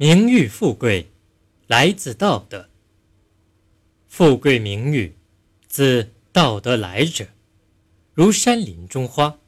[0.00, 1.08] 名誉富贵，
[1.66, 2.68] 来自道德。
[4.06, 5.16] 富贵名誉，
[5.66, 7.26] 自道德来者，
[8.14, 9.40] 如山林中花，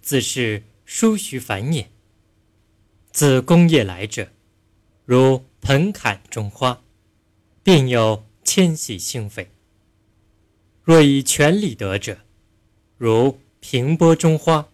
[0.00, 1.88] 自是殊须繁衍；
[3.12, 4.30] 自工业来者，
[5.04, 6.82] 如盆坎中花，
[7.62, 9.50] 便有纤细兴废。
[10.82, 12.20] 若以权力得者，
[12.96, 14.70] 如平波中花，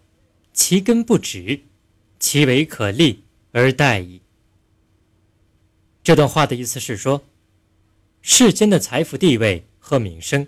[0.53, 1.63] 其根不直，
[2.17, 4.21] 其为可立而待矣。
[6.07, 7.25] 这段话的意思是说，
[8.21, 10.47] 世间的财富、地位和名声，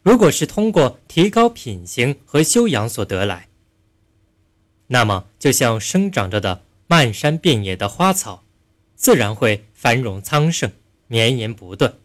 [0.00, 3.50] 如果是通过提高品行和修养所得来，
[4.86, 8.42] 那么就像生长着的漫山遍野的花草，
[8.94, 10.72] 自然会繁荣昌盛、
[11.08, 11.98] 绵延不断；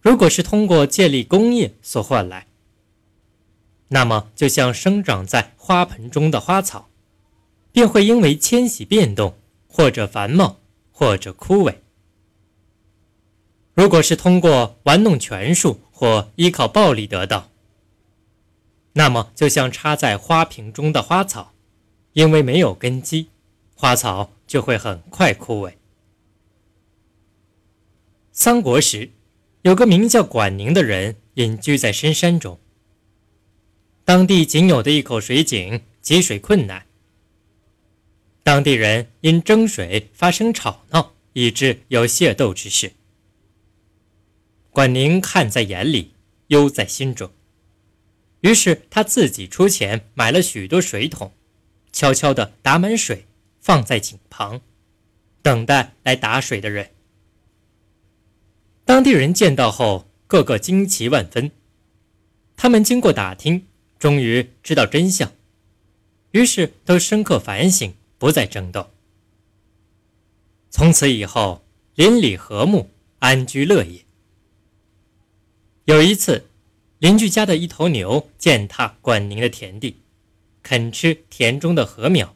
[0.00, 2.48] 如果是通过建立工业所换来，
[3.90, 6.90] 那么就像生长在花盆中的花草，
[7.70, 9.38] 便会因为迁徙变动
[9.68, 10.62] 或者繁茂。
[10.96, 11.74] 或者枯萎。
[13.74, 17.50] 如果是通过玩弄权术或依靠暴力得到，
[18.92, 21.52] 那么就像插在花瓶中的花草，
[22.12, 23.26] 因为没有根基，
[23.74, 25.72] 花草就会很快枯萎。
[28.30, 29.10] 三国时，
[29.62, 32.60] 有个名叫管宁的人隐居在深山中，
[34.04, 36.83] 当地仅有的一口水井汲水困难。
[38.54, 42.92] 当地人因争水发生吵闹，以致有械斗之事。
[44.70, 46.12] 管宁看在眼里，
[46.46, 47.32] 忧在心中，
[48.42, 51.32] 于是他自己出钱买了许多水桶，
[51.90, 53.26] 悄悄地打满水，
[53.60, 54.60] 放在井旁，
[55.42, 56.92] 等待来打水的人。
[58.84, 61.50] 当地人见到后，个个惊奇万分。
[62.54, 63.66] 他们经过打听，
[63.98, 65.32] 终于知道真相，
[66.30, 67.92] 于是都深刻反省。
[68.24, 68.88] 不再争斗，
[70.70, 71.62] 从此以后
[71.94, 74.06] 邻里和睦，安居乐业。
[75.84, 76.46] 有一次，
[77.00, 79.98] 邻居家的一头牛践踏管宁的田地，
[80.62, 82.34] 啃吃田中的禾苗。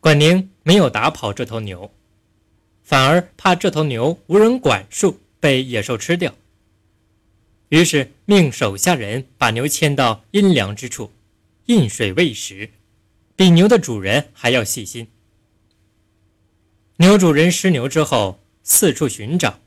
[0.00, 1.90] 管宁没有打跑这头牛，
[2.82, 6.34] 反而怕这头牛无人管束被野兽吃掉，
[7.70, 11.10] 于是命手下人把牛牵到阴凉之处，
[11.68, 12.68] 饮水喂食。
[13.34, 15.08] 比牛的主人还要细心。
[16.96, 19.58] 牛主人失牛之后，四处寻找。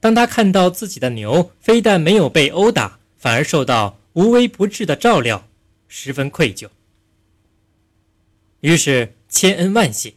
[0.00, 5.48] 当他看到自己的牛非但没有被殴打，反而受到无微不至的照料，
[5.88, 6.68] 十分愧疚。
[8.60, 10.14] 于是千恩万谢。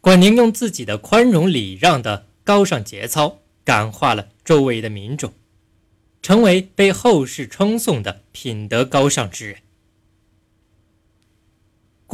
[0.00, 5.32] 管宁用自己的宽容礼让的高尚节操，感化了周围的民众，
[6.20, 9.58] 成为被后世称颂的品德高尚之人。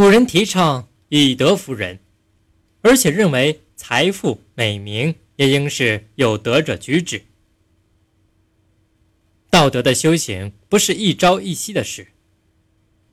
[0.00, 1.98] 古人提倡以德服人，
[2.80, 7.22] 而且认为财富美名也应是有德者居之。
[9.50, 12.06] 道德的修行不是一朝一夕的事，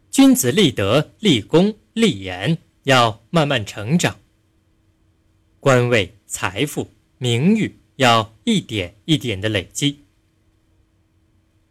[0.09, 4.21] 君子立德、立功、立言，要慢慢成长。
[5.59, 10.05] 官位、财富、名誉要一点一点的累积。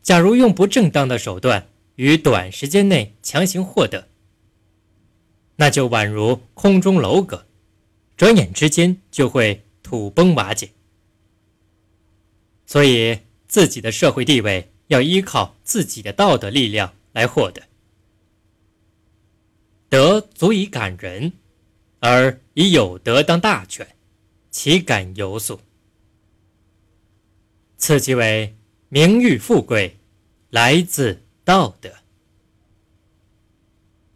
[0.03, 4.09] 假如用不正当的手段于短时间内强行获得，
[5.56, 7.47] 那就宛如空中楼阁，
[8.17, 10.71] 转眼之间就会土崩瓦解。
[12.67, 17.62] 所以，自己的社会地位要依靠自己的道德力量来获得。
[19.89, 21.33] 德足以感人，
[22.00, 23.97] 而以有德当大权，
[24.50, 25.61] 岂敢有俗？
[27.78, 28.56] 此即为
[28.89, 29.97] 名誉富贵，
[30.50, 31.93] 来自道德。